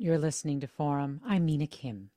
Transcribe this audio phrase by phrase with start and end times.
[0.00, 1.20] You're listening to Forum.
[1.26, 2.10] I'm Mina Kim.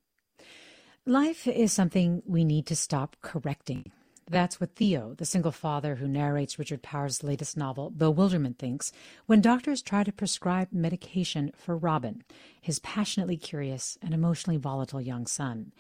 [1.04, 3.92] Life is something we need to stop correcting.
[4.30, 8.92] That's what Theo, the single father who narrates Richard Powers' latest novel, Bewilderment, thinks
[9.26, 12.24] when doctors try to prescribe medication for Robin,
[12.62, 15.72] his passionately curious and emotionally volatile young son.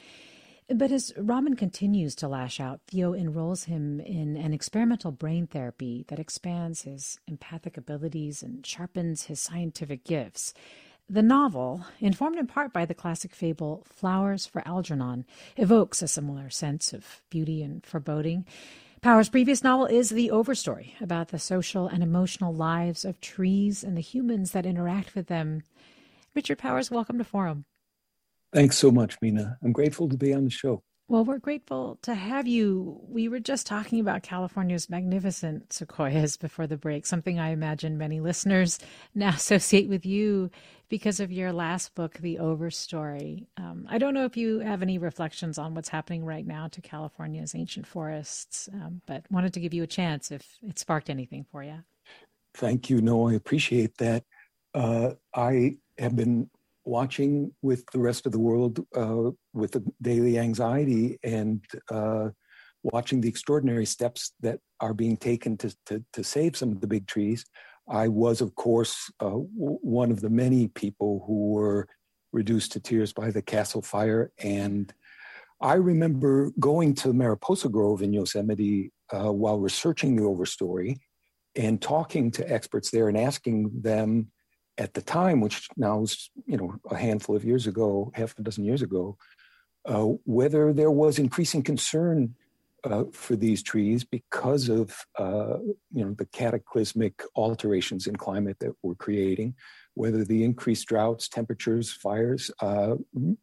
[0.73, 6.05] But as Robin continues to lash out, Theo enrolls him in an experimental brain therapy
[6.07, 10.55] that expands his empathic abilities and sharpens his scientific gifts.
[11.11, 15.25] The novel, informed in part by the classic fable Flowers for Algernon,
[15.57, 18.45] evokes a similar sense of beauty and foreboding.
[19.01, 23.97] Powers' previous novel is The Overstory, about the social and emotional lives of trees and
[23.97, 25.63] the humans that interact with them.
[26.33, 27.65] Richard Powers, welcome to Forum.
[28.53, 29.57] Thanks so much, Mina.
[29.61, 30.81] I'm grateful to be on the show.
[31.11, 33.01] Well, we're grateful to have you.
[33.05, 38.21] We were just talking about California's magnificent sequoias before the break, something I imagine many
[38.21, 38.79] listeners
[39.13, 40.49] now associate with you
[40.87, 43.45] because of your last book, The Overstory.
[43.57, 46.79] Um, I don't know if you have any reflections on what's happening right now to
[46.79, 51.45] California's ancient forests, um, but wanted to give you a chance if it sparked anything
[51.51, 51.79] for you.
[52.53, 53.01] Thank you.
[53.01, 54.23] No, I appreciate that.
[54.73, 56.50] Uh, I have been
[56.85, 62.29] watching with the rest of the world uh, with the daily anxiety and uh,
[62.84, 66.88] watching the extraordinary steps that are being taken to, to, to, save some of the
[66.88, 67.45] big trees.
[67.89, 71.88] I was, of course, uh, w- one of the many people who were
[72.31, 74.31] reduced to tears by the castle fire.
[74.39, 74.91] And
[75.62, 80.97] I remember going to Mariposa Grove in Yosemite uh, while researching the overstory
[81.56, 84.31] and talking to experts there and asking them
[84.78, 88.41] at the time, which now is you know a handful of years ago, half a
[88.41, 89.18] dozen years ago,
[89.86, 92.36] uh, whether there was increasing concern
[92.84, 95.58] uh, for these trees because of uh,
[95.92, 99.53] you know the cataclysmic alterations in climate that we're creating,
[99.94, 102.96] whether the increased droughts, temperatures, fires uh,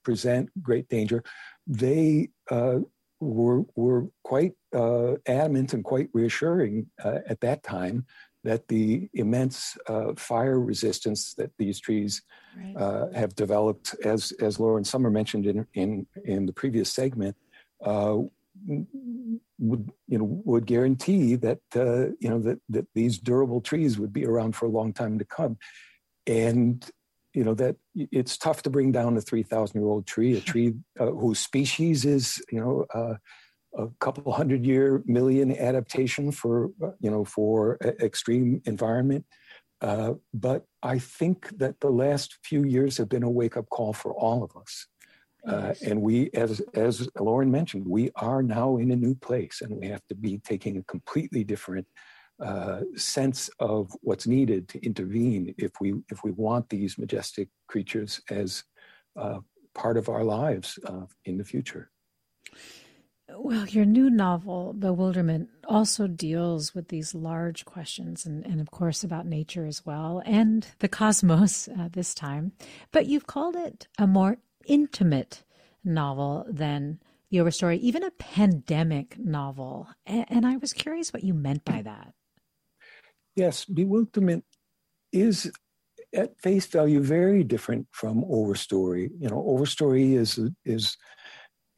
[0.02, 1.22] present great danger.
[1.66, 2.80] They uh,
[3.20, 8.06] were were quite uh, adamant and quite reassuring at that time
[8.48, 12.22] that the immense uh, fire resistance that these trees
[12.56, 12.82] right.
[12.82, 17.36] uh, have developed, as as Lauren Sommer mentioned in in, in the previous segment,
[17.84, 18.16] uh,
[19.58, 24.14] would you know would guarantee that uh, you know that that these durable trees would
[24.14, 25.58] be around for a long time to come,
[26.26, 26.90] and
[27.34, 30.40] you know that it's tough to bring down a three thousand year old tree, a
[30.40, 33.16] tree uh, whose species is you know uh,
[33.76, 36.70] a couple hundred year million adaptation for
[37.00, 39.24] you know for extreme environment.
[39.80, 44.12] Uh, but i think that the last few years have been a wake-up call for
[44.14, 44.86] all of us.
[45.46, 49.70] Uh, and we as as lauren mentioned we are now in a new place and
[49.80, 51.86] we have to be taking a completely different
[52.44, 58.20] uh, sense of what's needed to intervene if we if we want these majestic creatures
[58.30, 58.64] as
[59.16, 59.38] uh,
[59.74, 61.90] part of our lives uh, in the future
[63.30, 69.04] well, your new novel, Bewilderment, also deals with these large questions and, and of course,
[69.04, 72.52] about nature as well and the cosmos uh, this time.
[72.92, 75.44] But you've called it a more intimate
[75.84, 79.88] novel than The Overstory, even a pandemic novel.
[80.06, 82.14] And, and I was curious what you meant by that.
[83.36, 84.44] Yes, Bewilderment
[85.12, 85.50] is
[86.14, 89.10] at face value very different from Overstory.
[89.18, 90.96] You know, Overstory is is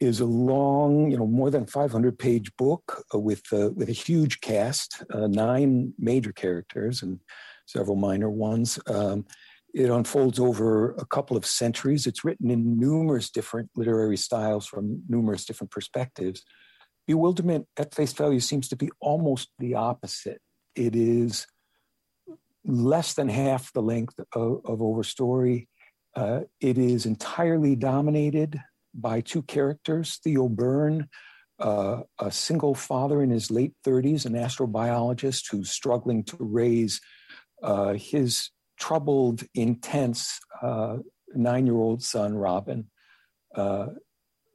[0.01, 3.93] is a long, you know, more than 500 page book uh, with uh, with a
[3.93, 7.19] huge cast, uh, nine major characters and
[7.67, 8.79] several minor ones.
[8.87, 9.25] Um,
[9.73, 12.07] it unfolds over a couple of centuries.
[12.07, 16.43] It's written in numerous different literary styles from numerous different perspectives.
[17.07, 20.41] Bewilderment at face value seems to be almost the opposite.
[20.75, 21.45] It is
[22.65, 25.67] less than half the length of, of Overstory
[26.15, 28.59] Uh, it is entirely dominated
[28.93, 31.07] by two characters Theo Byrne,
[31.59, 36.99] uh, a single father in his late 30s, an astrobiologist who's struggling to raise
[37.63, 38.49] uh, his
[38.79, 40.97] troubled, intense uh,
[41.35, 42.89] nine year old son, Robin,
[43.55, 43.87] uh,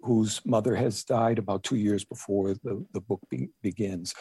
[0.01, 4.15] whose mother has died about two years before the, the book be- begins.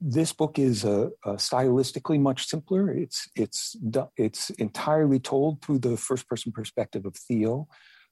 [0.00, 2.90] This book is uh, uh, stylistically much simpler.
[2.90, 3.76] It's, it's,
[4.16, 7.68] it's entirely told through the first person perspective of Theo.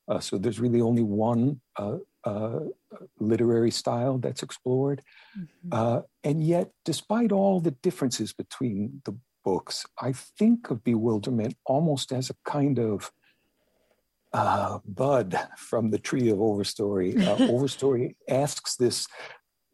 [0.08, 2.60] Uh, so there's really only one uh, uh,
[3.20, 5.02] literary style that's explored.
[5.38, 5.68] Mm-hmm.
[5.72, 12.12] Uh, and yet, despite all the differences between the books, I think of Bewilderment almost
[12.12, 13.10] as a kind of
[14.32, 17.20] uh, bud from the tree of Overstory.
[17.26, 19.06] Uh, Overstory asks this,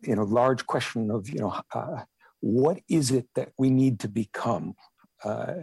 [0.02, 2.02] you know, large question of, you know, uh,
[2.40, 4.74] what is it that we need to become
[5.24, 5.54] uh,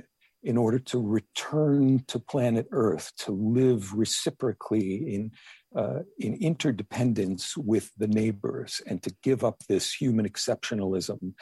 [0.43, 5.31] in order to return to planet Earth, to live reciprocally in
[5.75, 11.33] uh, in interdependence with the neighbors, and to give up this human exceptionalism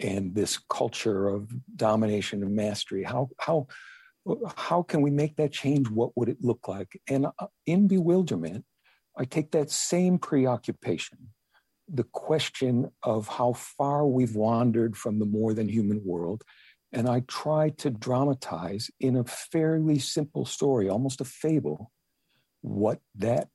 [0.00, 3.04] and this culture of domination and mastery?
[3.04, 3.68] How how
[4.56, 5.88] how can we make that change?
[5.88, 7.00] What would it look like?
[7.08, 8.64] And uh, in bewilderment,
[9.16, 11.30] I take that same preoccupation,
[11.88, 16.44] the question of how far we've wandered from the more than human world,
[16.92, 21.92] and I try to dramatize in a fairly simple story, almost a fable,
[22.62, 23.48] what that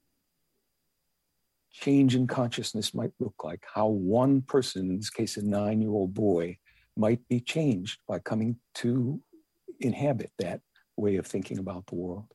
[1.71, 5.91] change in consciousness might look like, how one person, in this case, a nine year
[5.91, 6.57] old boy,
[6.95, 9.19] might be changed by coming to
[9.79, 10.61] inhabit that
[10.95, 12.25] way of thinking about the world.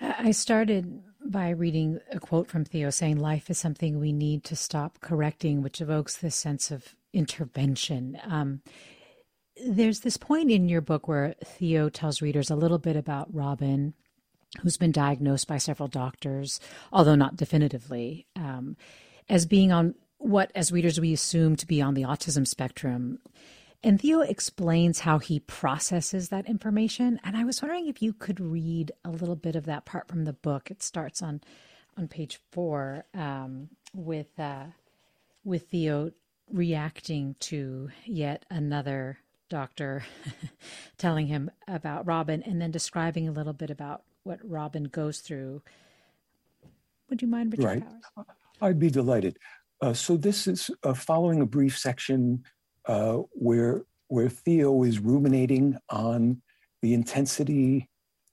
[0.00, 4.56] I started by reading a quote from Theo saying, Life is something we need to
[4.56, 8.18] stop correcting, which evokes this sense of intervention.
[8.24, 8.62] Um,
[9.66, 13.94] there's this point in your book where Theo tells readers a little bit about Robin,
[14.60, 16.60] who's been diagnosed by several doctors,
[16.92, 18.76] although not definitively, um,
[19.28, 23.18] as being on what, as readers, we assume to be on the autism spectrum.
[23.82, 27.20] And Theo explains how he processes that information.
[27.22, 30.24] And I was wondering if you could read a little bit of that part from
[30.24, 30.70] the book.
[30.70, 31.40] It starts on
[31.96, 34.66] on page four um, with uh,
[35.44, 36.12] with Theo
[36.50, 40.04] reacting to yet another doctor
[40.98, 45.62] telling him about Robin, and then describing a little bit about what Robin goes through.
[47.08, 47.84] Would you mind, Richard right.
[48.14, 48.26] Powers?
[48.60, 49.38] I'd be delighted.
[49.80, 52.44] Uh, so this is uh, following a brief section
[52.86, 56.40] uh, where where Theo is ruminating on
[56.80, 57.90] the intensity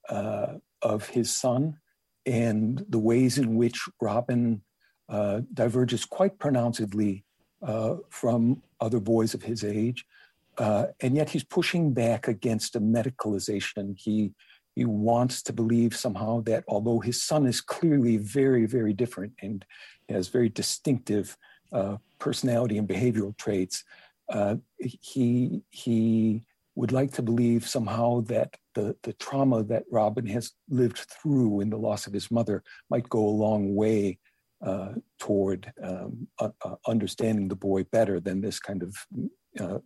[0.09, 1.77] uh, of his son
[2.25, 4.61] and the ways in which Robin
[5.09, 7.25] uh, diverges quite pronouncedly
[7.61, 10.05] uh, from other boys of his age.
[10.57, 13.97] Uh, and yet he's pushing back against a medicalization.
[13.97, 14.33] He
[14.75, 19.65] he wants to believe somehow that although his son is clearly very, very different and
[20.09, 21.37] has very distinctive
[21.71, 23.85] uh, personality and behavioral traits,
[24.29, 30.51] uh, he he would like to believe somehow that the, the trauma that Robin has
[30.69, 34.19] lived through in the loss of his mother might go a long way
[34.65, 36.49] uh, toward um, uh,
[36.85, 38.93] understanding the boy better than this kind of
[39.59, 39.79] uh,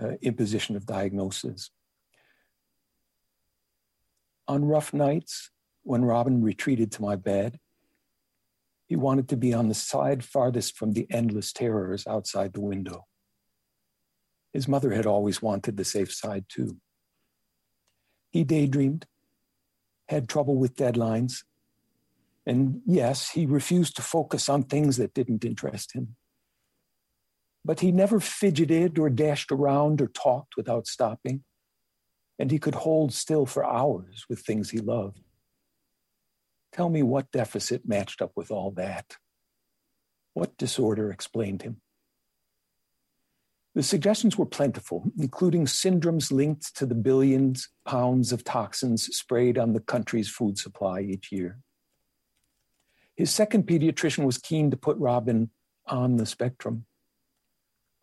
[0.00, 1.70] Uh, imposition of diagnosis.
[4.48, 5.50] On rough nights,
[5.84, 7.60] when Robin retreated to my bed,
[8.86, 13.06] he wanted to be on the side farthest from the endless terrors outside the window.
[14.52, 16.78] His mother had always wanted the safe side too.
[18.30, 19.06] He daydreamed,
[20.08, 21.44] had trouble with deadlines,
[22.44, 26.16] and yes, he refused to focus on things that didn't interest him.
[27.64, 31.44] But he never fidgeted or dashed around or talked without stopping,
[32.38, 35.20] and he could hold still for hours with things he loved.
[36.72, 39.16] Tell me what deficit matched up with all that?
[40.34, 41.80] What disorder explained him?
[43.74, 49.72] The suggestions were plentiful, including syndromes linked to the billions pounds of toxins sprayed on
[49.72, 51.58] the country's food supply each year.
[53.16, 55.50] His second pediatrician was keen to put Robin
[55.86, 56.86] on the spectrum.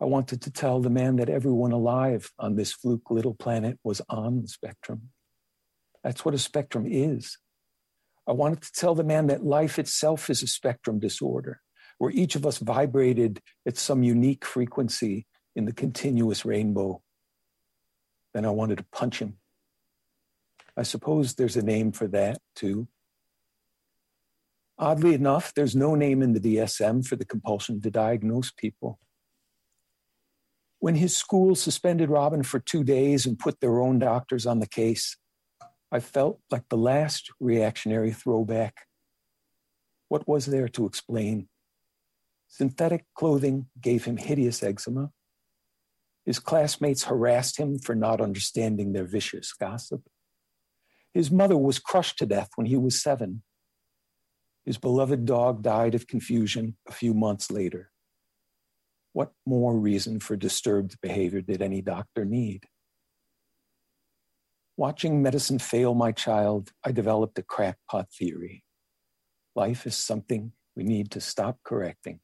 [0.02, 4.02] I wanted to tell the man that everyone alive on this fluke little planet was
[4.08, 5.10] on the spectrum.
[6.02, 7.38] That's what a spectrum is.
[8.26, 11.60] I wanted to tell the man that life itself is a spectrum disorder,
[11.98, 17.00] where each of us vibrated at some unique frequency in the continuous rainbow.
[18.34, 19.36] Then I wanted to punch him.
[20.76, 22.88] I suppose there's a name for that too.
[24.80, 28.98] Oddly enough, there's no name in the DSM for the compulsion to diagnose people.
[30.82, 34.66] When his school suspended Robin for two days and put their own doctors on the
[34.66, 35.16] case,
[35.92, 38.88] I felt like the last reactionary throwback.
[40.08, 41.48] What was there to explain?
[42.48, 45.12] Synthetic clothing gave him hideous eczema.
[46.26, 50.02] His classmates harassed him for not understanding their vicious gossip.
[51.14, 53.44] His mother was crushed to death when he was seven.
[54.64, 57.91] His beloved dog died of confusion a few months later.
[59.12, 62.64] What more reason for disturbed behavior did any doctor need?
[64.76, 68.64] Watching medicine fail my child, I developed a crackpot theory.
[69.54, 72.20] Life is something we need to stop correcting.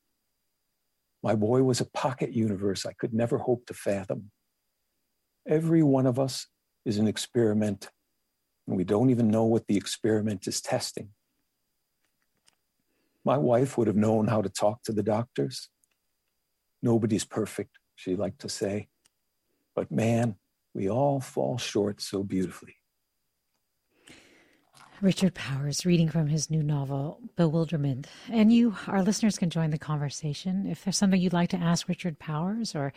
[1.23, 4.31] My boy was a pocket universe I could never hope to fathom.
[5.47, 6.47] Every one of us
[6.85, 7.91] is an experiment,
[8.67, 11.11] and we don't even know what the experiment is testing.
[13.25, 15.69] My wife would have known how to talk to the doctors.
[16.83, 18.89] Nobody's perfect, she liked to say.
[19.75, 20.37] But man,
[20.75, 22.77] we all fall short so beautifully.
[25.01, 28.09] Richard Powers reading from his new novel, Bewilderment.
[28.31, 30.67] And you, our listeners, can join the conversation.
[30.67, 32.93] If there's something you'd like to ask Richard Powers, or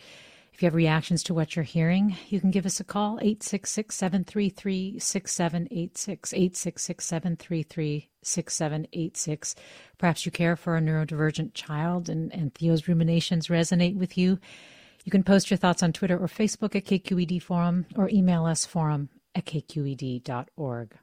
[0.52, 3.94] if you have reactions to what you're hearing, you can give us a call, 866
[3.94, 9.54] 733 6786, 866 733 6786.
[9.98, 14.38] Perhaps you care for a neurodivergent child and, and Theo's ruminations resonate with you.
[15.04, 18.66] You can post your thoughts on Twitter or Facebook at KQED Forum or email us
[18.66, 20.96] forum at kqed.org.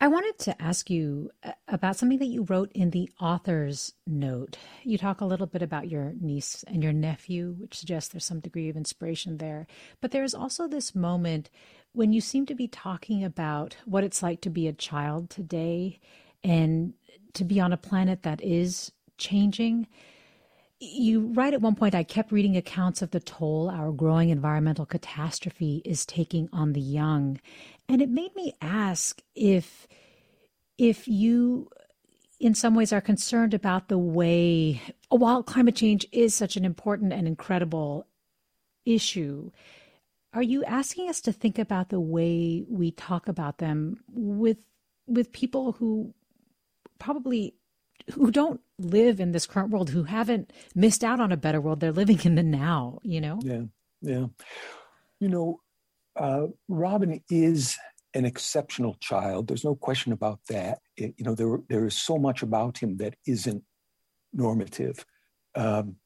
[0.00, 4.58] I wanted to ask you uh, about something that you wrote in the author's note.
[4.82, 8.40] You talk a little bit about your niece and your nephew, which suggests there's some
[8.40, 9.66] degree of inspiration there.
[10.00, 11.48] But there's also this moment
[11.92, 16.00] when you seem to be talking about what it's like to be a child today
[16.42, 16.94] and
[17.34, 19.86] to be on a planet that is changing
[20.80, 24.86] you write at one point, I kept reading accounts of the toll our growing environmental
[24.86, 27.40] catastrophe is taking on the young.
[27.88, 29.86] And it made me ask if
[30.78, 31.68] if you
[32.40, 37.12] in some ways are concerned about the way while climate change is such an important
[37.12, 38.06] and incredible
[38.84, 39.50] issue,
[40.32, 44.58] are you asking us to think about the way we talk about them with
[45.06, 46.14] with people who
[46.98, 47.54] probably
[48.12, 51.80] who don't live in this current world, who haven't missed out on a better world.
[51.80, 53.38] They're living in the now, you know?
[53.42, 53.62] Yeah,
[54.02, 54.26] yeah.
[55.20, 55.60] You know,
[56.16, 57.76] uh, Robin is
[58.14, 59.48] an exceptional child.
[59.48, 60.78] There's no question about that.
[60.96, 63.64] It, you know, there there is so much about him that isn't
[64.32, 65.04] normative.
[65.54, 65.96] Um,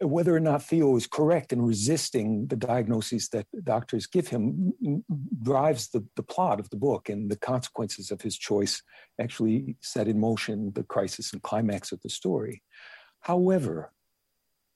[0.00, 4.72] whether or not Theo is correct in resisting the diagnoses that doctors give him
[5.42, 8.82] drives the, the plot of the book and the consequences of his choice
[9.20, 12.62] actually set in motion the crisis and climax of the story.
[13.20, 13.92] However,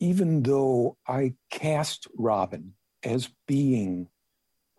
[0.00, 4.08] even though I cast Robin as being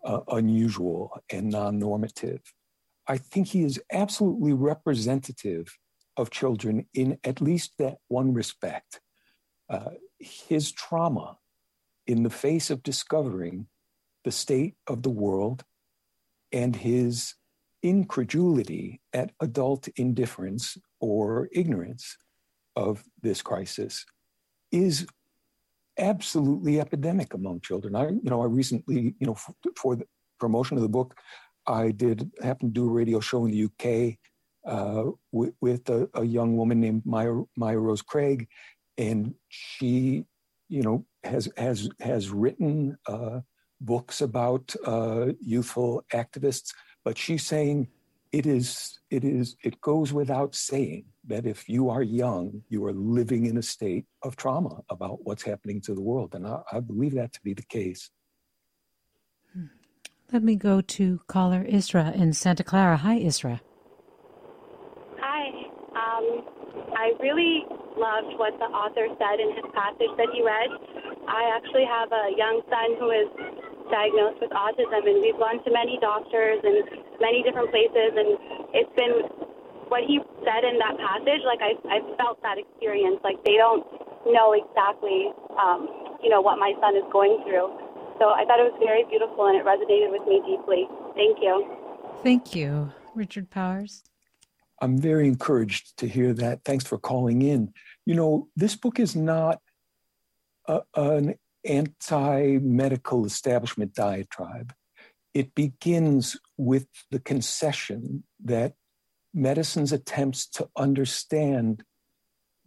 [0.04, 2.40] uh, unusual and non normative,
[3.06, 5.76] I think he is absolutely representative
[6.16, 9.00] of children in at least that one respect.
[9.68, 11.38] Uh, his trauma
[12.06, 13.66] in the face of discovering
[14.24, 15.64] the state of the world
[16.52, 17.34] and his
[17.82, 22.16] incredulity at adult indifference or ignorance
[22.76, 24.04] of this crisis
[24.70, 25.06] is
[26.00, 27.94] absolutely epidemic among children.
[27.94, 30.06] I, you know, I recently, you know, for, for the
[30.38, 31.14] promotion of the book,
[31.66, 34.18] I did happen to do a radio show in the UK
[34.66, 38.48] uh, with, with a, a, young woman named Maya, Maya Rose Craig,
[38.98, 40.24] and she,
[40.68, 43.40] you know, has has has written uh,
[43.80, 46.72] books about uh, youthful activists.
[47.04, 47.88] But she's saying
[48.32, 52.92] it is it is it goes without saying that if you are young, you are
[52.92, 56.80] living in a state of trauma about what's happening to the world, and I, I
[56.80, 58.10] believe that to be the case.
[60.32, 62.96] Let me go to caller Isra in Santa Clara.
[62.96, 63.58] Hi, Isra.
[65.18, 65.42] Hi.
[65.90, 66.46] Um,
[66.94, 67.66] I really
[67.98, 70.70] loved what the author said in his passage that he read.
[71.26, 73.26] I actually have a young son who is
[73.90, 76.78] diagnosed with autism, and we've gone to many doctors and
[77.18, 78.38] many different places, and
[78.70, 79.26] it's been
[79.90, 81.42] what he said in that passage.
[81.44, 83.20] Like I, I felt that experience.
[83.24, 83.84] Like they don't
[84.26, 85.88] know exactly, um,
[86.22, 87.72] you know, what my son is going through.
[88.18, 90.84] So I thought it was very beautiful, and it resonated with me deeply.
[91.16, 91.64] Thank you.
[92.22, 94.02] Thank you, Richard Powers.
[94.82, 96.64] I'm very encouraged to hear that.
[96.64, 97.72] Thanks for calling in.
[98.04, 99.60] You know, this book is not
[100.66, 104.74] a, an anti medical establishment diatribe.
[105.32, 108.74] It begins with the concession that
[109.32, 111.82] medicine's attempts to understand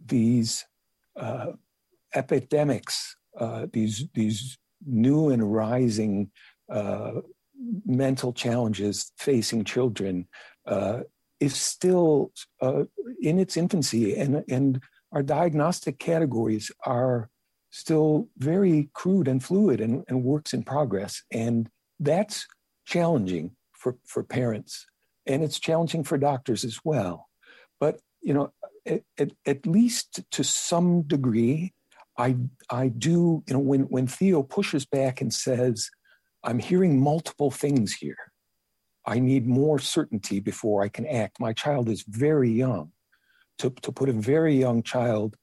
[0.04, 0.64] these
[1.16, 1.52] uh,
[2.14, 6.30] epidemics, uh, these, these new and rising
[6.70, 7.12] uh,
[7.86, 10.26] mental challenges facing children
[10.66, 11.00] uh,
[11.40, 12.84] is still uh,
[13.20, 14.80] in its infancy, and and
[15.12, 17.28] our diagnostic categories are
[17.70, 21.68] still very crude and fluid and, and works in progress, and
[22.00, 22.46] that's
[22.86, 24.86] challenging for for parents,
[25.26, 27.28] and it's challenging for doctors as well.
[27.80, 28.52] But you know,
[28.86, 31.72] at, at least to some degree,
[32.18, 32.36] I
[32.70, 35.90] I do you know when when Theo pushes back and says,
[36.42, 38.32] "I'm hearing multiple things here.
[39.06, 42.92] I need more certainty before I can act." My child is very young.
[43.58, 45.36] To to put a very young child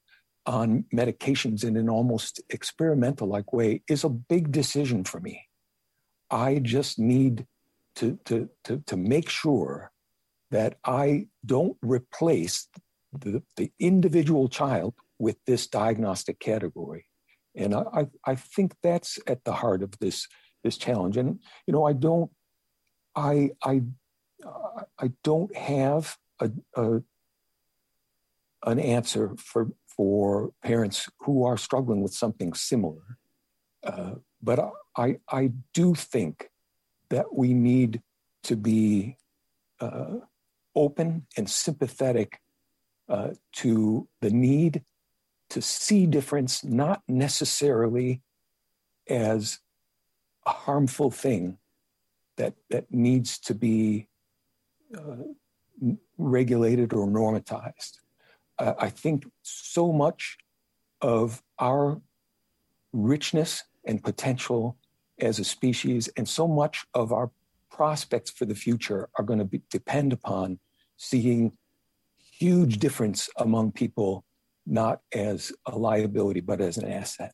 [0.46, 5.46] on medications in an almost experimental like way is a big decision for me.
[6.30, 7.46] I just need
[7.96, 9.92] to to to to make sure
[10.50, 12.68] that I don't replace
[13.12, 17.06] the, the individual child with this diagnostic category.
[17.54, 20.28] And I, I think that's at the heart of this
[20.64, 21.16] this challenge.
[21.16, 22.30] And you know, I don't,
[23.14, 23.82] I I
[24.98, 27.02] I don't have a, a
[28.64, 33.18] an answer for for parents who are struggling with something similar.
[33.84, 36.48] Uh, but I I do think
[37.12, 38.00] that we need
[38.42, 39.18] to be
[39.80, 40.14] uh,
[40.74, 42.40] open and sympathetic
[43.06, 44.82] uh, to the need
[45.50, 48.22] to see difference not necessarily
[49.10, 49.58] as
[50.46, 51.58] a harmful thing
[52.38, 54.08] that that needs to be
[54.96, 55.24] uh,
[56.16, 57.98] regulated or normatized.
[58.58, 60.38] Uh, I think so much
[61.02, 62.00] of our
[62.94, 64.78] richness and potential
[65.22, 67.30] as a species, and so much of our
[67.70, 70.58] prospects for the future are going to be, depend upon
[70.96, 71.56] seeing
[72.18, 74.24] huge difference among people,
[74.66, 77.32] not as a liability, but as an asset.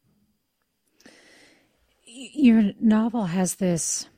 [2.06, 4.08] Your novel has this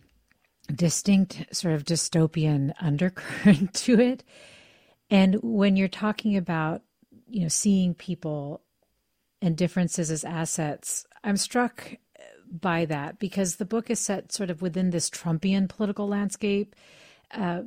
[0.74, 4.24] distinct sort of dystopian undercurrent to it.
[5.10, 6.82] And when you're talking about,
[7.28, 8.62] you know, seeing people
[9.42, 11.96] and differences as assets, I'm struck
[12.50, 16.74] by that because the book is set sort of within this Trumpian political landscape
[17.32, 17.62] uh,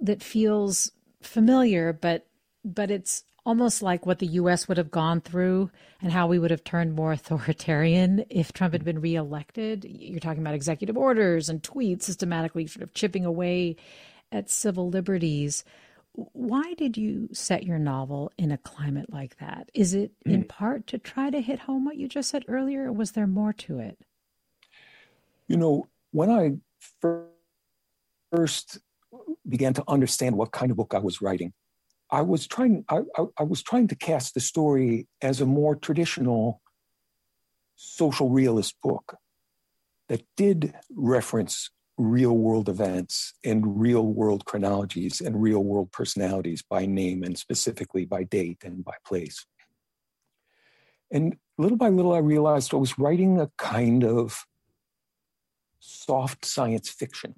[0.00, 2.26] that feels familiar, but
[2.64, 5.70] but it's almost like what the US would have gone through
[6.02, 9.84] and how we would have turned more authoritarian if Trump had been reelected.
[9.84, 13.76] You're talking about executive orders and tweets systematically sort of chipping away
[14.30, 15.64] at civil liberties.
[16.32, 19.70] Why did you set your novel in a climate like that?
[19.72, 20.48] Is it in mm.
[20.48, 23.52] part to try to hit home what you just said earlier, or was there more
[23.52, 23.98] to it?
[25.46, 26.56] You know, when I
[28.32, 28.78] first
[29.48, 31.52] began to understand what kind of book I was writing,
[32.10, 35.76] I was trying I, I, I, was trying to cast the story as a more
[35.76, 36.60] traditional
[37.76, 39.16] social realist book
[40.08, 46.86] that did reference real world events and real world chronologies and real world personalities by
[46.86, 49.44] name and specifically by date and by place.
[51.10, 54.44] And little by little, I realized I was writing a kind of
[55.80, 57.34] soft science fiction.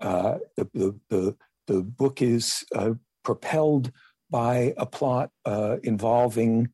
[0.00, 3.92] Uh, the, the, the, the book is uh, propelled
[4.30, 6.70] by a plot uh, involving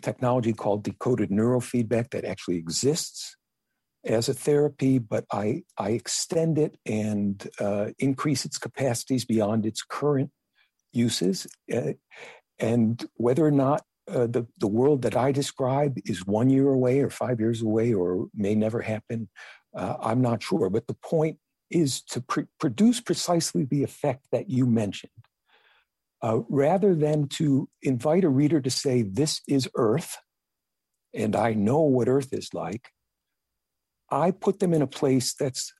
[0.00, 3.36] technology called decoded neurofeedback that actually exists
[4.06, 9.82] as a therapy, but I, I extend it and uh, increase its capacities beyond its
[9.82, 10.30] current
[10.92, 11.46] uses.
[11.72, 11.92] Uh,
[12.58, 17.00] and whether or not uh, the, the world that I describe is one year away
[17.00, 19.28] or five years away or may never happen,
[19.76, 20.70] uh, I'm not sure.
[20.70, 21.38] But the point
[21.70, 25.10] is to pr- produce precisely the effect that you mentioned
[26.22, 30.16] uh, rather than to invite a reader to say, This is Earth,
[31.12, 32.88] and I know what Earth is like,
[34.10, 35.72] I put them in a place that's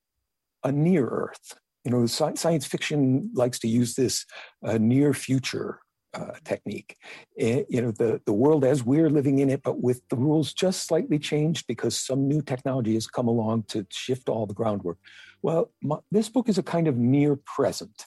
[0.64, 1.58] a near Earth.
[1.84, 4.26] You know, science fiction likes to use this
[4.64, 5.78] uh, near future
[6.14, 6.96] uh, technique.
[7.38, 10.52] And, you know, the, the world as we're living in it, but with the rules
[10.52, 14.98] just slightly changed because some new technology has come along to shift all the groundwork.
[15.42, 18.06] Well, my, this book is a kind of near present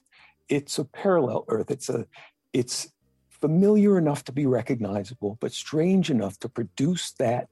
[0.49, 1.71] it's a parallel Earth.
[1.71, 2.05] It's a
[2.51, 2.91] it's
[3.29, 7.47] familiar enough to be recognizable, but strange enough to produce that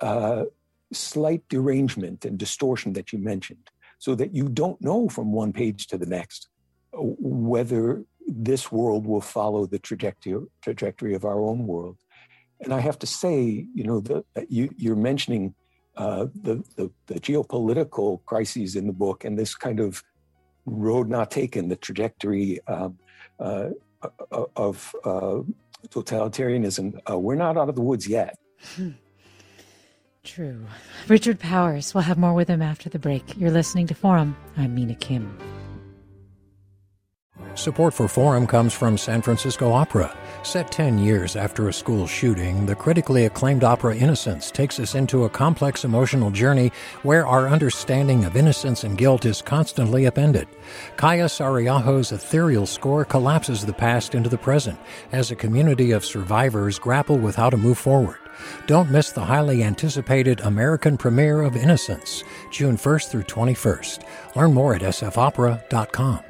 [0.00, 0.44] uh,
[0.92, 5.86] slight derangement and distortion that you mentioned, so that you don't know from one page
[5.88, 6.48] to the next
[6.92, 11.98] uh, whether this world will follow the trajectory trajectory of our own world.
[12.60, 15.54] And I have to say, you know, the, you, you're mentioning
[15.96, 20.02] uh, the, the, the geopolitical crises in the book and this kind of
[20.66, 22.98] road not taken, the trajectory um,
[23.38, 23.70] uh,
[24.02, 25.40] uh, of uh,
[25.88, 28.36] totalitarianism, uh, we're not out of the woods yet.
[30.24, 30.66] True.
[31.06, 31.94] Richard Powers.
[31.94, 33.36] We'll have more with him after the break.
[33.36, 34.36] You're listening to Forum.
[34.56, 35.38] I'm Mina Kim.
[37.56, 40.16] Support for Forum comes from San Francisco Opera.
[40.42, 45.24] Set 10 years after a school shooting, the critically acclaimed opera Innocence takes us into
[45.24, 50.48] a complex emotional journey where our understanding of innocence and guilt is constantly upended.
[50.96, 54.78] Kaija Saariaho's ethereal score collapses the past into the present
[55.12, 58.18] as a community of survivors grapple with how to move forward.
[58.66, 64.04] Don't miss the highly anticipated American premiere of Innocence, June 1st through 21st.
[64.36, 66.20] Learn more at sfopera.com.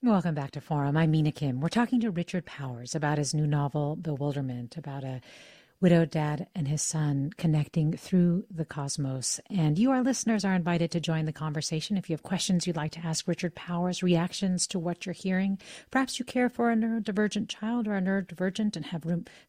[0.00, 0.96] Welcome back to Forum.
[0.96, 1.60] I'm Mina Kim.
[1.60, 5.20] We're talking to Richard Powers about his new novel, Bewilderment, about a
[5.80, 9.40] widowed dad and his son connecting through the cosmos.
[9.48, 11.96] And you, our listeners, are invited to join the conversation.
[11.96, 15.58] If you have questions you'd like to ask Richard Powers, reactions to what you're hearing,
[15.90, 19.04] perhaps you care for a neurodivergent child or a neurodivergent and have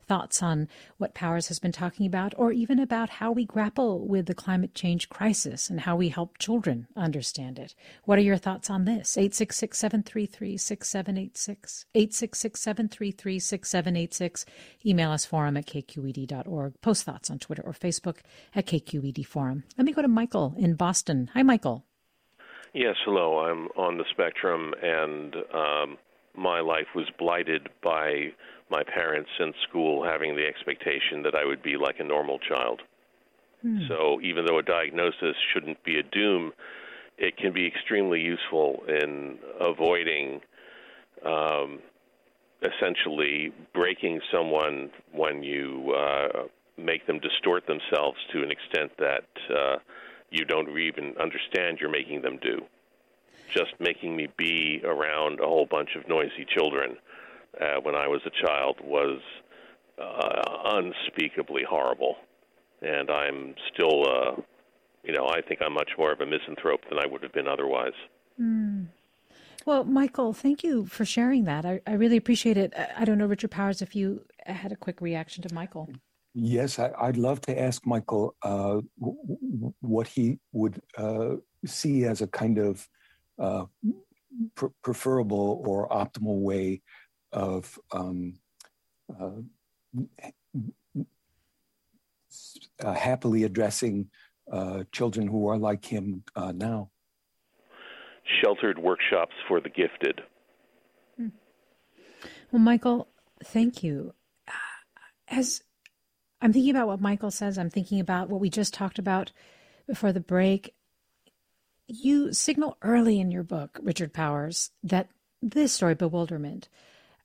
[0.08, 4.28] thoughts on what Powers has been talking about, or even about how we grapple with
[4.28, 7.74] the climate change crisis and how we help children understand it.
[8.06, 9.18] What are your thoughts on this?
[9.18, 11.86] 866 733 6786.
[11.96, 14.46] 866 733 6786.
[14.86, 16.82] Email us forum at kqed kqed.org.
[16.82, 18.18] Post thoughts on Twitter or Facebook
[18.56, 19.64] at KQED Forum.
[19.78, 21.30] Let me go to Michael in Boston.
[21.34, 21.86] Hi, Michael.
[22.74, 23.40] Yes, hello.
[23.40, 25.98] I'm on the spectrum, and um,
[26.38, 28.32] my life was blighted by
[28.70, 32.82] my parents in school having the expectation that I would be like a normal child.
[33.64, 33.80] Hmm.
[33.88, 36.54] So even though a diagnosis shouldn't be a doom,
[37.18, 40.42] it can be extremely useful in avoiding
[41.26, 41.80] um,
[42.62, 46.44] essentially breaking someone when you uh,
[46.78, 49.76] make them distort themselves to an extent that uh,
[50.30, 52.62] you don't even understand you're making them do.
[53.54, 56.98] Just making me be around a whole bunch of noisy children
[57.60, 59.20] uh, when I was a child was
[60.00, 62.16] uh, unspeakably horrible,
[62.82, 64.42] and I'm still, uh,
[65.04, 67.48] you know, I think I'm much more of a misanthrope than I would have been
[67.48, 67.94] otherwise.
[68.40, 68.88] Mm.
[69.70, 71.64] Well, Michael, thank you for sharing that.
[71.64, 72.74] I, I really appreciate it.
[72.98, 75.88] I don't know, Richard Powers, if you had a quick reaction to Michael.
[76.34, 81.36] Yes, I, would love to ask Michael uh, what he would uh,
[81.68, 82.90] see as a kind of
[83.38, 83.66] uh,
[84.56, 86.82] pr- preferable or optimal way
[87.32, 88.40] of um,
[89.22, 89.42] uh,
[92.84, 94.10] uh, happily addressing
[94.52, 96.24] uh, children who are like him
[96.56, 96.90] now
[98.42, 100.22] sheltered workshops for the gifted.
[101.18, 101.30] Hmm.
[102.52, 103.08] Well, Michael,
[103.44, 104.14] thank you.
[105.28, 105.64] As
[106.42, 109.32] I'm thinking about what Michael says, I'm thinking about what we just talked about
[109.88, 110.74] before the break.
[111.88, 115.10] You signal early in your book, Richard Powers, that
[115.42, 116.70] this story, Bewilderment,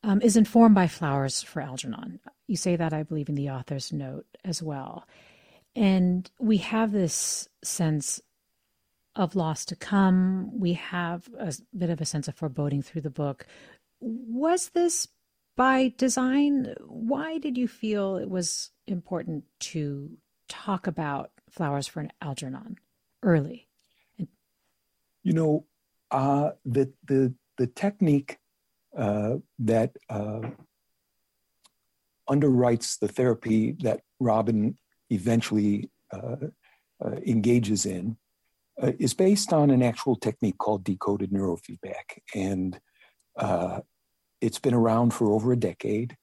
[0.02, 2.20] um, is informed by Flowers for Algernon.
[2.46, 5.06] You say that, I believe, in the author's note as well.
[5.76, 8.20] And we have this sense
[9.16, 10.50] of loss to come.
[10.59, 13.46] We have a bit of a sense of foreboding through the book.
[14.00, 15.09] Was this
[15.57, 16.74] by design?
[16.87, 20.11] Why did you feel it was important to
[20.48, 22.77] talk about flowers for an Algernon
[23.22, 23.68] early?
[25.22, 25.64] You know,
[26.11, 28.38] uh, the the the technique
[28.96, 30.40] uh, that uh,
[32.29, 34.77] underwrites the therapy that Robin
[35.11, 36.37] eventually uh,
[37.05, 38.16] uh, engages in
[38.82, 42.18] uh, is based on an actual technique called decoded neurofeedback.
[42.34, 42.78] And
[43.37, 43.80] uh,
[44.40, 46.16] it's been around for over a decade.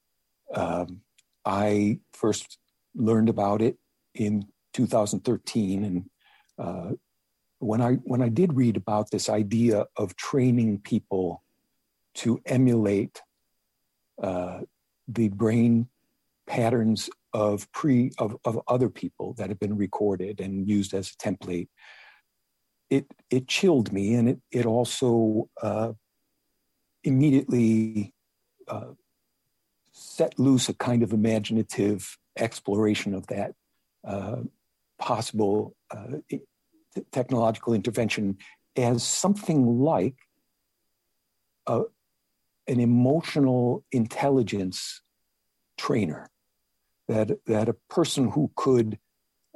[0.54, 1.02] Um,
[1.46, 2.58] I first
[2.94, 3.78] learned about it
[4.14, 5.86] in 2013.
[5.86, 6.10] And
[6.58, 6.96] uh,
[7.60, 11.44] when, I, when I did read about this idea of training people
[12.16, 13.22] to emulate
[14.22, 14.62] uh,
[15.08, 15.88] the brain
[16.48, 21.16] patterns of pre of, of other people that have been recorded and used as a
[21.16, 21.70] template
[22.92, 25.94] it it chilled me, and it it also uh,
[27.04, 28.14] immediately
[28.68, 28.92] uh,
[29.94, 33.56] set loose a kind of imaginative exploration of that
[34.06, 34.42] uh,
[35.00, 36.18] possible uh,
[37.12, 38.38] technological intervention
[38.76, 40.16] as something like
[41.68, 41.84] a, uh,
[42.68, 45.02] an emotional intelligence
[45.78, 46.30] trainer.
[47.08, 49.00] That that a person who could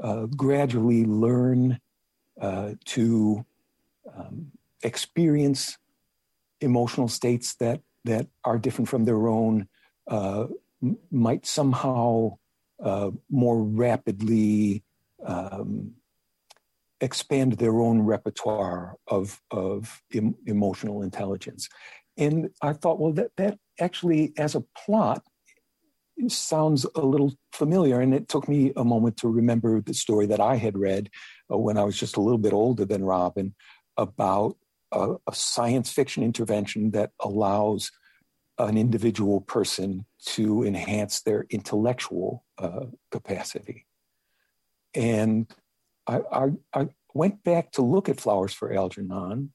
[0.01, 1.79] uh, gradually learn
[2.39, 3.45] uh, to
[4.15, 4.51] um,
[4.83, 5.77] experience
[6.61, 9.67] emotional states that that are different from their own
[10.07, 10.45] uh,
[10.81, 12.37] m- might somehow
[12.83, 14.83] uh, more rapidly
[15.25, 15.93] um,
[17.01, 21.69] expand their own repertoire of of em- emotional intelligence.
[22.17, 25.23] And I thought, well, that that actually, as a plot,
[26.27, 27.99] sounds a little familiar.
[27.99, 31.09] And it took me a moment to remember the story that I had read
[31.47, 33.53] when I was just a little bit older than Robin
[33.97, 34.57] about
[34.91, 37.91] a, a science fiction intervention that allows
[38.57, 43.85] an individual person to enhance their intellectual uh, capacity.
[44.93, 45.47] And
[46.07, 49.53] I, I, I, went back to look at Flowers for Algernon,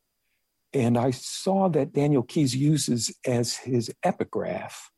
[0.72, 4.90] and I saw that Daniel Keyes uses as his epigraph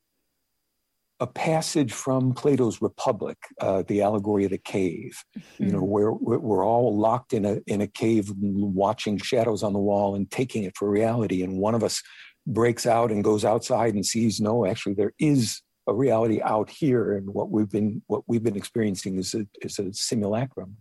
[1.22, 5.22] a passage from Plato's Republic, uh, the allegory of the cave.
[5.38, 5.64] Mm-hmm.
[5.64, 9.78] You know, where we're all locked in a in a cave, watching shadows on the
[9.78, 11.44] wall and taking it for reality.
[11.44, 12.02] And one of us
[12.44, 17.12] breaks out and goes outside and sees, no, actually, there is a reality out here,
[17.12, 20.76] and what we've been what we've been experiencing is a is a simulacrum.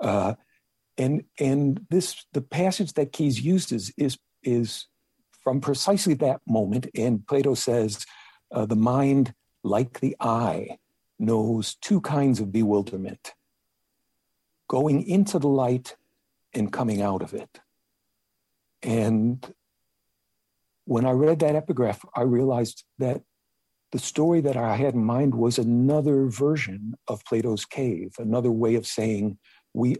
[0.00, 0.32] Uh,
[0.96, 4.86] and and this the passage that Keyes uses is is
[5.42, 6.86] from precisely that moment.
[6.94, 8.06] And Plato says
[8.50, 9.34] uh, the mind
[9.66, 10.78] like the eye,
[11.18, 13.34] knows two kinds of bewilderment
[14.68, 15.96] going into the light
[16.52, 17.60] and coming out of it.
[18.82, 19.44] And
[20.84, 23.22] when I read that epigraph, I realized that
[23.92, 28.74] the story that I had in mind was another version of Plato's cave, another way
[28.74, 29.38] of saying
[29.72, 29.96] we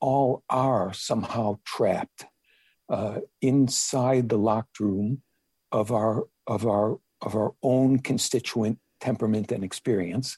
[0.00, 2.26] all are somehow trapped
[2.88, 5.22] uh, inside the locked room
[5.70, 10.36] of our of our of our own constituent temperament and experience.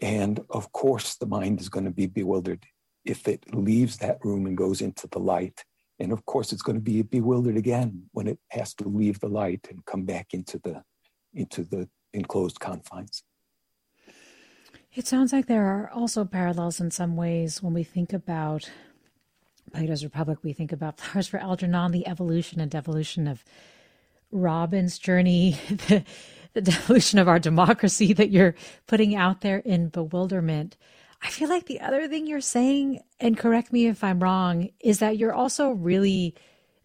[0.00, 2.64] And of course, the mind is going to be bewildered
[3.04, 5.64] if it leaves that room and goes into the light.
[5.98, 9.28] And of course, it's going to be bewildered again when it has to leave the
[9.28, 10.82] light and come back into the
[11.34, 13.22] into the enclosed confines.
[14.94, 18.70] It sounds like there are also parallels in some ways when we think about
[19.72, 20.40] Plato's Republic.
[20.42, 23.44] We think about Flowers for Algernon, the evolution and devolution of
[24.30, 26.04] Robin's journey, the,
[26.54, 28.54] the devolution of our democracy that you're
[28.86, 30.76] putting out there in bewilderment.
[31.22, 34.98] I feel like the other thing you're saying, and correct me if I'm wrong, is
[34.98, 36.34] that you're also really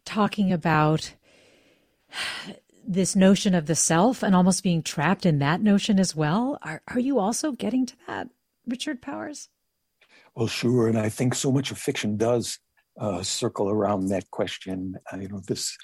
[0.06, 1.14] talking about
[2.90, 6.58] this notion of the self and almost being trapped in that notion as well.
[6.62, 8.30] Are, are you also getting to that,
[8.66, 9.50] Richard Powers?
[10.36, 10.88] Well, sure.
[10.88, 12.60] And I think so much of fiction does
[12.98, 14.96] uh, circle around that question.
[15.12, 15.76] Uh, you know, this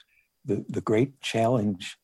[0.46, 1.98] the, the great challenge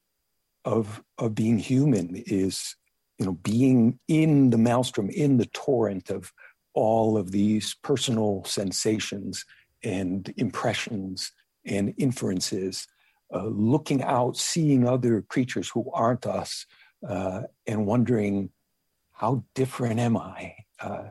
[0.65, 2.75] of of being human is
[3.17, 6.31] you know being in the maelstrom in the torrent of
[6.73, 9.45] all of these personal sensations
[9.83, 11.31] and impressions
[11.65, 12.87] and inferences
[13.33, 16.65] uh, looking out seeing other creatures who aren't us
[17.07, 18.49] uh, and wondering
[19.11, 20.55] how different am i?
[20.81, 21.09] Uh,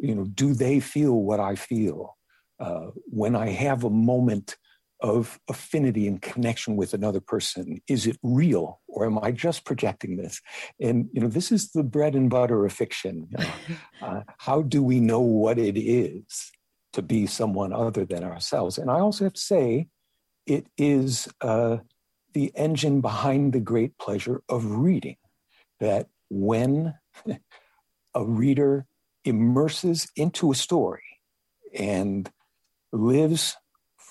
[0.00, 2.16] you know do they feel what i feel
[2.60, 4.56] uh, when i have a moment
[5.02, 7.82] of affinity and connection with another person.
[7.88, 10.40] Is it real or am i just projecting this?
[10.80, 13.28] And you know this is the bread and butter of fiction.
[13.30, 16.52] You know, uh, how do we know what it is
[16.92, 18.78] to be someone other than ourselves?
[18.78, 19.88] And i also have to say
[20.46, 21.78] it is uh,
[22.32, 25.16] the engine behind the great pleasure of reading
[25.80, 26.94] that when
[28.14, 28.86] a reader
[29.24, 31.02] immerses into a story
[31.74, 32.30] and
[32.92, 33.56] lives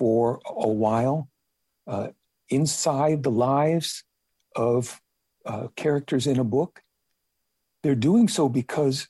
[0.02, 1.30] for a while
[1.86, 2.08] uh,
[2.50, 4.04] inside the lives
[4.56, 5.00] of
[5.46, 6.82] uh, characters in a book,
[7.84, 9.08] they're doing so because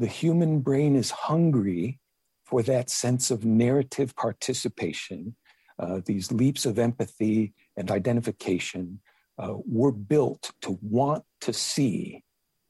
[0.00, 2.00] the human brain is hungry
[2.44, 5.36] for that sense of narrative participation.
[5.78, 8.98] Uh, these leaps of empathy and identification
[9.38, 12.24] uh, were built to want to see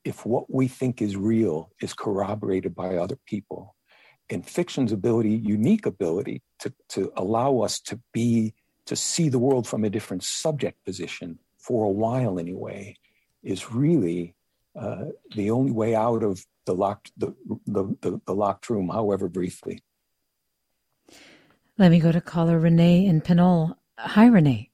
[0.04, 3.76] if what we think is real is corroborated by other people
[4.32, 8.54] and fiction's ability, unique ability to, to allow us to be,
[8.86, 12.96] to see the world from a different subject position for a while anyway,
[13.42, 14.34] is really
[14.74, 15.04] uh,
[15.36, 17.34] the only way out of the locked, the,
[17.66, 19.82] the, the, the locked room, however briefly.
[21.78, 23.76] Let me go to caller Renee in Pinole.
[23.98, 24.71] Hi, Renee.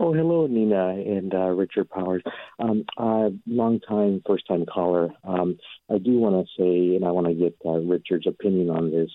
[0.00, 2.22] Oh, hello, Nina and uh, Richard Powers.
[2.58, 5.10] Um, uh, long time, first time caller.
[5.22, 8.90] Um, I do want to say, and I want to get uh, Richard's opinion on
[8.90, 9.10] this.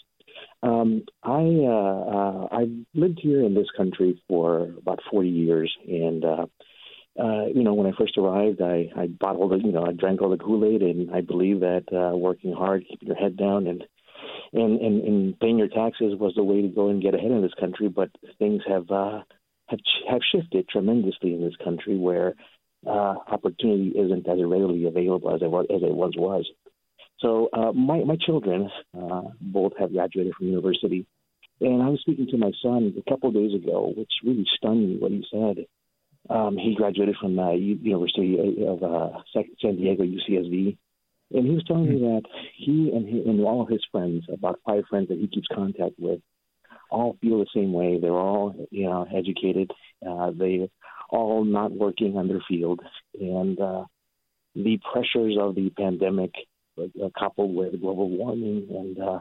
[0.64, 6.24] Um, I uh, uh, I've lived here in this country for about 40 years, and
[6.24, 6.46] uh,
[7.20, 9.92] uh, you know, when I first arrived, I, I bought all the, you know, I
[9.92, 13.36] drank all the Kool Aid, and I believe that uh, working hard, keeping your head
[13.36, 13.84] down, and
[14.54, 17.42] and, and and paying your taxes was the way to go and get ahead in
[17.42, 17.90] this country.
[17.90, 19.24] But things have uh,
[19.70, 19.80] have
[20.10, 22.36] have shifted tremendously in this country, where
[22.86, 26.46] uh, opportunity isn't as readily available as it was as it once was.
[27.20, 31.06] So uh, my my children uh, both have graduated from university,
[31.62, 34.90] and I was speaking to my son a couple of days ago, which really stunned
[34.90, 35.66] me what he said.
[36.30, 40.78] Um, he graduated from uh, University of uh, San Diego, UCSD,
[41.32, 42.24] and he was telling me that
[42.56, 45.96] he and, he and all of his friends, about five friends that he keeps contact
[45.98, 46.20] with,
[46.90, 48.00] all feel the same way.
[48.00, 49.72] They're all, you know, educated.
[50.08, 50.70] Uh, they
[51.10, 52.82] all not working on their field,
[53.20, 53.86] and uh,
[54.56, 56.32] the pressures of the pandemic,
[56.80, 59.20] uh, coupled with global warming and uh,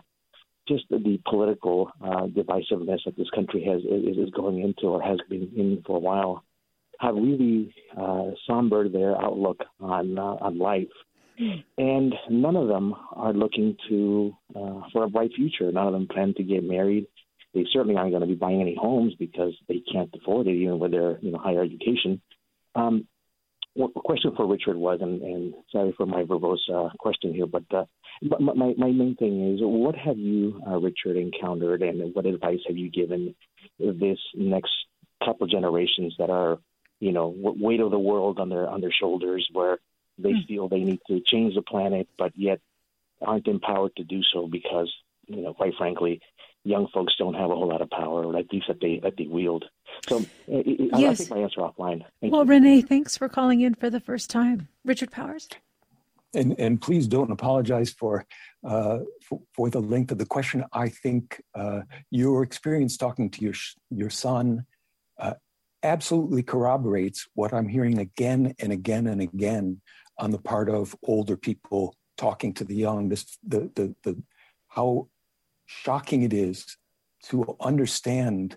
[0.69, 5.19] just the political uh, divisiveness that this country has is, is going into or has
[5.31, 6.45] been in for a while,
[7.01, 10.89] have really uh, sombered their outlook on uh, on life
[11.77, 15.71] and none of them are looking to uh, for a bright future.
[15.71, 17.07] None of them plan to get married.
[17.55, 20.79] They certainly aren't going to be buying any homes because they can't afford it, even
[20.79, 22.21] with their you know higher education.
[22.75, 23.07] Um,
[23.79, 27.63] what question for Richard was, and, and sorry for my verbose uh, question here, but,
[27.73, 27.85] uh,
[28.23, 32.59] but my, my main thing is, what have you, uh, Richard, encountered, and what advice
[32.67, 33.37] have you given
[33.79, 34.73] this next
[35.25, 36.59] couple generations that are,
[36.99, 39.79] you know, weight of the world on their on their shoulders, where
[40.19, 40.47] they mm.
[40.49, 42.61] feel they need to change the planet, but yet
[43.23, 44.93] aren't empowered to do so because,
[45.29, 46.21] you know, quite frankly,
[46.69, 49.15] young folks don't have a whole lot of power, or at least that they that
[49.17, 49.65] they wield.
[50.09, 50.91] So yes.
[50.93, 52.05] I'll, take my answer offline.
[52.21, 52.51] Thank well, you.
[52.51, 54.69] Renee, thanks for calling in for the first time.
[54.85, 55.49] Richard Powers.
[56.35, 58.27] And and please don't apologize for
[58.67, 60.65] uh, for, for, the length of the question.
[60.73, 63.55] I think uh, your experience talking to your
[63.91, 64.67] your son
[65.19, 65.35] uh,
[65.83, 69.81] absolutely corroborates what I'm hearing again and again and again
[70.19, 73.09] on the part of older people talking to the young.
[73.09, 74.23] This the the the
[74.69, 75.09] how
[75.69, 76.77] shocking it is
[77.25, 78.57] to understand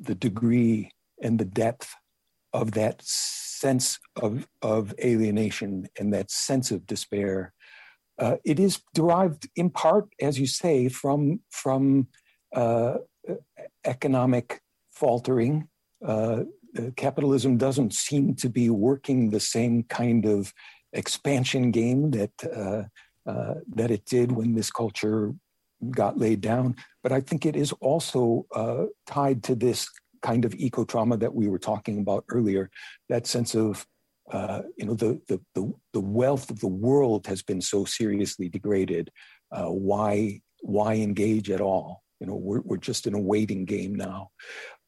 [0.00, 0.90] the degree
[1.22, 1.94] and the depth
[2.52, 7.52] of that sense of of alienation and that sense of despair.
[8.18, 12.08] Uh, it is derived in part, as you say, from from
[12.54, 12.94] uh,
[13.84, 15.68] economic faltering.
[16.04, 16.44] Uh,
[16.96, 20.54] capitalism doesn't seem to be working the same kind of
[20.92, 22.84] expansion game that uh,
[23.30, 25.34] uh, that it did when this culture
[25.90, 26.76] got laid down.
[27.02, 29.88] But I think it is also uh, tied to this
[30.22, 32.70] kind of eco trauma that we were talking about earlier.
[33.08, 33.86] That sense of
[34.30, 38.48] uh, you know the, the, the the wealth of the world has been so seriously
[38.48, 39.10] degraded.
[39.50, 42.02] Uh, why why engage at all?
[42.20, 44.30] You know we're we're just in a waiting game now.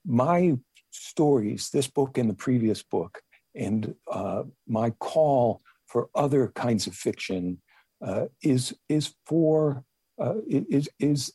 [0.04, 0.56] My
[0.90, 3.20] stories, this book and the previous book,
[3.54, 7.60] and uh, my call for other kinds of fiction
[8.04, 9.84] uh, is is for
[10.18, 11.32] uh, is is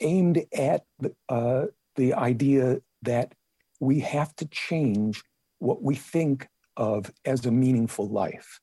[0.00, 3.34] aimed at the, uh, the idea that
[3.80, 5.22] we have to change
[5.58, 8.60] what we think of as a meaningful life.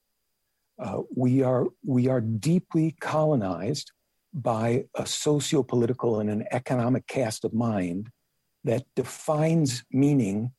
[0.77, 3.91] Uh, we are we are deeply colonized
[4.33, 8.09] by a socio-political and an economic cast of mind
[8.63, 10.51] that defines meaning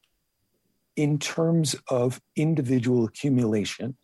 [0.97, 3.97] in terms of individual accumulation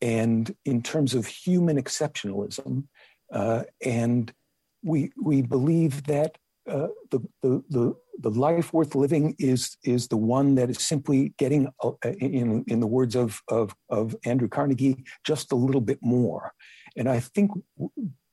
[0.00, 2.84] and in terms of human exceptionalism.
[3.32, 4.32] Uh, and
[4.84, 10.16] we, we believe that uh, the, the, the, the life worth living is, is the
[10.16, 15.04] one that is simply getting, uh, in, in the words of, of, of Andrew Carnegie,
[15.24, 16.52] just a little bit more.
[16.96, 17.50] And I think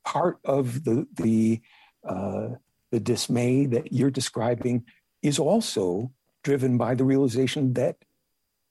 [0.06, 1.62] part of the, the,
[2.08, 2.50] uh,
[2.92, 4.84] the dismay that you're describing
[5.22, 6.12] is also
[6.44, 7.98] driven by the realization that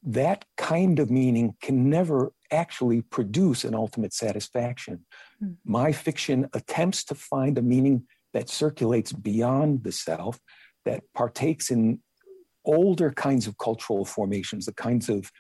[0.03, 5.05] that kind of meaning can never actually produce an ultimate satisfaction.
[5.43, 5.57] Mm.
[5.65, 10.39] My fiction attempts to find a meaning that circulates beyond the self,
[10.85, 12.01] that partakes in
[12.65, 15.31] older kinds of cultural formations, the kinds of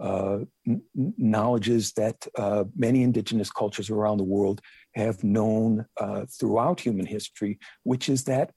[0.00, 4.60] uh, n- knowledges that uh, many indigenous cultures around the world
[4.94, 8.52] have known uh, throughout human history, which is that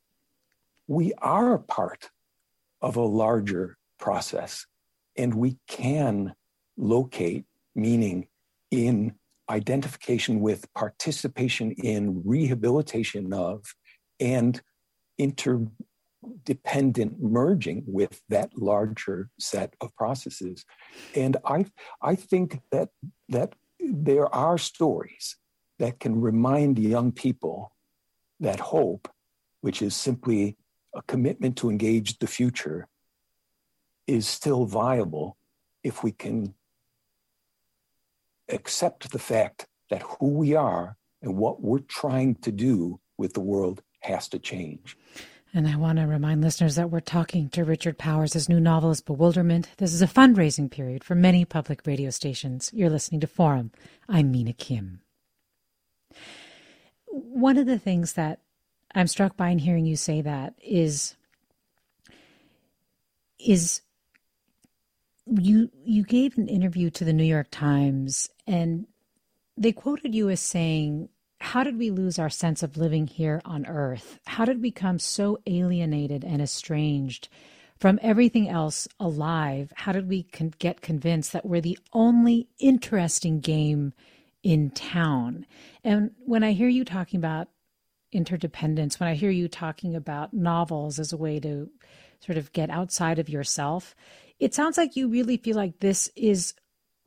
[0.87, 2.09] we are part
[2.81, 4.65] of a larger process
[5.15, 6.33] and we can
[6.77, 7.45] locate
[7.81, 8.27] meaning
[8.71, 9.15] in
[9.49, 13.73] identification with, participation in, rehabilitation of,
[14.19, 14.61] and
[15.17, 20.65] interdependent merging with that larger set of processes.
[21.15, 21.65] And I,
[22.01, 22.89] I think that,
[23.29, 25.35] that there are stories
[25.79, 27.73] that can remind young people
[28.39, 29.09] that hope,
[29.61, 30.57] which is simply
[30.95, 32.87] a commitment to engage the future,
[34.07, 35.37] is still viable
[35.83, 36.53] if we can
[38.49, 43.41] accept the fact that who we are and what we're trying to do with the
[43.41, 44.97] world has to change.
[45.53, 48.33] And I want to remind listeners that we're talking to Richard Powers.
[48.33, 49.69] His new novel is Bewilderment.
[49.77, 52.69] This is a fundraising period for many public radio stations.
[52.73, 53.71] You're listening to Forum.
[54.07, 55.01] I'm Mina Kim.
[57.07, 58.41] One of the things that
[58.93, 61.15] I'm struck by in hearing you say that is
[63.39, 63.81] is
[65.31, 68.87] you you gave an interview to the New York Times and
[69.59, 71.09] they quoted you as saying,
[71.41, 74.19] How did we lose our sense of living here on earth?
[74.25, 77.27] How did we become so alienated and estranged
[77.77, 79.73] from everything else alive?
[79.75, 83.93] How did we con- get convinced that we're the only interesting game
[84.43, 85.45] in town?
[85.83, 87.49] And when I hear you talking about
[88.11, 91.69] interdependence, when I hear you talking about novels as a way to
[92.25, 93.95] sort of get outside of yourself,
[94.39, 96.53] it sounds like you really feel like this is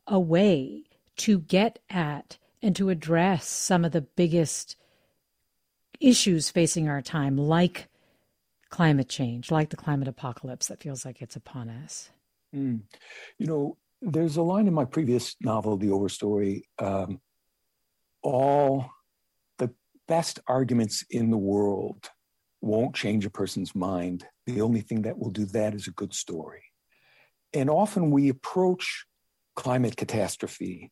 [0.06, 0.84] a way
[1.16, 4.76] to get at and to address some of the biggest
[6.00, 7.88] issues facing our time, like
[8.70, 12.10] climate change, like the climate apocalypse that feels like it's upon us.
[12.54, 12.82] Mm.
[13.38, 16.62] You know, there's a line in my previous novel, The Overstory.
[16.78, 17.20] Um,
[18.22, 18.90] all
[19.58, 19.72] the
[20.08, 22.10] best arguments in the world
[22.60, 24.24] won't change a person's mind.
[24.46, 26.62] The only thing that will do that is a good story.
[27.55, 29.05] And often we approach
[29.57, 30.90] climate catastrophe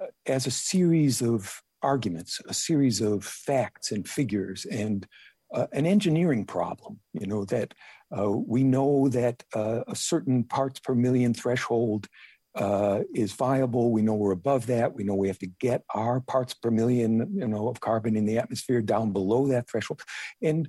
[0.00, 5.06] uh, as a series of arguments, a series of facts and figures, and
[5.52, 6.98] uh, an engineering problem.
[7.12, 7.74] You know that
[8.16, 12.08] uh, we know that uh, a certain parts per million threshold
[12.54, 13.90] uh, is viable.
[13.90, 14.94] We know we're above that.
[14.94, 18.26] We know we have to get our parts per million, you know, of carbon in
[18.26, 20.02] the atmosphere down below that threshold,
[20.42, 20.68] and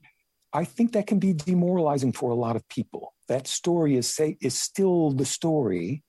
[0.56, 3.14] I think that can be demoralizing for a lot of people.
[3.28, 6.02] That story is say is still the story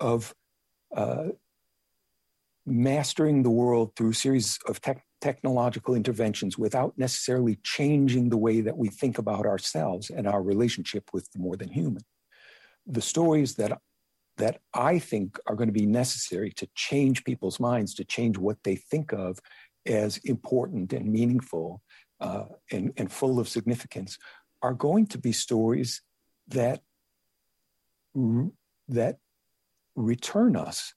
[0.00, 0.34] of
[0.96, 1.28] uh,
[2.66, 8.60] mastering the world through a series of te- technological interventions without necessarily changing the way
[8.62, 12.02] that we think about ourselves and our relationship with the more than human.
[12.84, 13.78] The stories that
[14.38, 18.58] that I think are going to be necessary to change people's minds, to change what
[18.64, 19.38] they think of
[19.86, 21.80] as important and meaningful
[22.20, 24.18] uh, and, and full of significance
[24.62, 26.02] are going to be stories
[26.48, 26.82] that
[28.88, 29.18] that
[29.94, 30.94] return us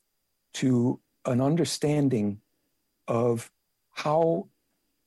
[0.53, 2.39] to an understanding
[3.07, 3.51] of
[3.91, 4.47] how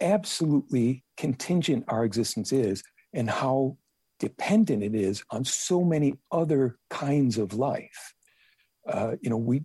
[0.00, 3.76] absolutely contingent our existence is and how
[4.20, 8.14] dependent it is on so many other kinds of life.
[8.86, 9.64] Uh, you know, we,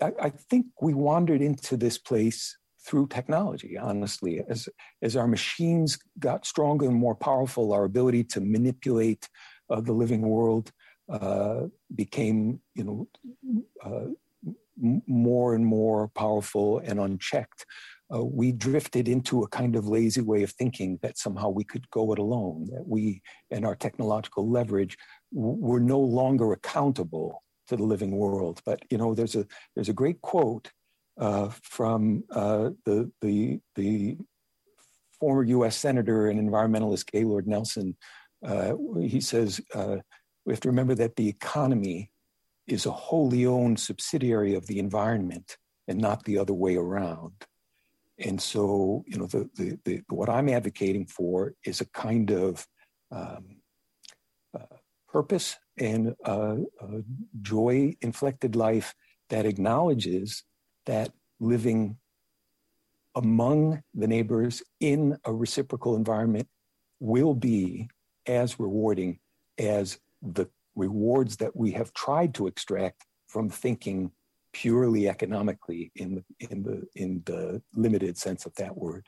[0.00, 2.56] I, I, think we wandered into this place
[2.88, 4.42] through technology, honestly.
[4.48, 4.66] As,
[5.02, 9.28] as our machines got stronger and more powerful, our ability to manipulate
[9.68, 10.72] uh, the living world
[11.12, 11.64] uh,
[11.94, 13.08] became, you know,
[13.84, 14.06] uh,
[15.06, 17.66] more and more powerful and unchecked.
[18.14, 21.88] Uh, we drifted into a kind of lazy way of thinking that somehow we could
[21.90, 23.20] go it alone, that we
[23.50, 24.96] and our technological leverage
[25.30, 28.62] were no longer accountable to the living world.
[28.64, 30.70] But you know, there's a there's a great quote
[31.18, 34.16] uh, from uh, the, the, the
[35.18, 35.76] former U.S.
[35.76, 37.96] Senator and environmentalist Gaylord Nelson.
[38.44, 39.96] Uh, he says uh,
[40.44, 42.10] we have to remember that the economy
[42.66, 45.56] is a wholly owned subsidiary of the environment
[45.88, 47.32] and not the other way around.
[48.18, 52.66] And so, you know, the, the, the what I'm advocating for is a kind of
[53.10, 53.56] um,
[54.54, 54.76] uh,
[55.08, 56.56] purpose and uh,
[57.40, 58.94] joy inflected life
[59.30, 60.44] that acknowledges
[60.88, 61.96] that living
[63.14, 66.48] among the neighbors in a reciprocal environment
[66.98, 67.88] will be
[68.26, 69.18] as rewarding
[69.58, 74.10] as the rewards that we have tried to extract from thinking
[74.52, 79.06] purely economically in the in the in the limited sense of that word.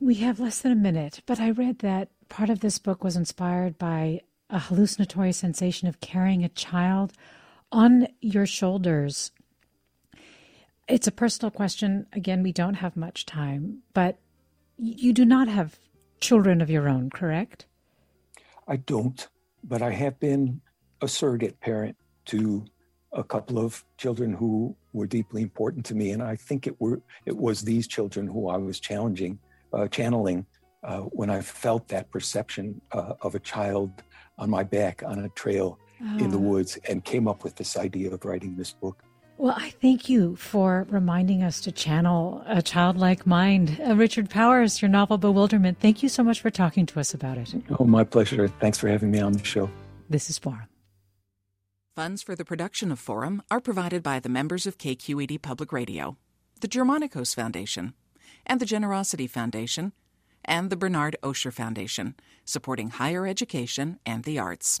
[0.00, 3.16] We have less than a minute, but I read that part of this book was
[3.16, 7.12] inspired by a hallucinatory sensation of carrying a child
[7.70, 9.30] on your shoulders
[10.88, 12.06] it's a personal question.
[12.12, 14.18] Again, we don't have much time, but
[14.78, 15.78] you do not have
[16.20, 17.66] children of your own, correct?
[18.68, 19.28] I don't,
[19.64, 20.60] but I have been
[21.00, 22.64] a surrogate parent to
[23.12, 27.00] a couple of children who were deeply important to me, and I think it were
[27.24, 29.38] it was these children who I was challenging,
[29.72, 30.46] uh, channeling
[30.82, 33.90] uh, when I felt that perception uh, of a child
[34.38, 36.18] on my back on a trail oh.
[36.18, 36.40] in the ah.
[36.40, 39.02] woods, and came up with this idea of writing this book.
[39.38, 43.78] Well, I thank you for reminding us to channel a childlike mind.
[43.86, 47.36] Uh, Richard Powers, your novel Bewilderment, thank you so much for talking to us about
[47.36, 47.54] it.
[47.78, 48.48] Oh, my pleasure.
[48.48, 49.70] Thanks for having me on the show.
[50.08, 50.68] This is Forum.
[51.94, 56.16] Funds for the production of Forum are provided by the members of KQED Public Radio,
[56.60, 57.92] the Germanacos Foundation,
[58.46, 59.92] and the Generosity Foundation,
[60.44, 62.14] and the Bernard Osher Foundation,
[62.44, 64.80] supporting higher education and the arts.